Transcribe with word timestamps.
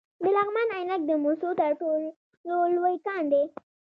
د 0.23 0.25
لغمان 0.35 0.67
عينک 0.77 1.01
د 1.05 1.11
مسو 1.23 1.49
تر 1.59 1.71
ټولو 1.81 2.07
لوی 2.75 2.95
کان 3.05 3.23
دی 3.31 3.43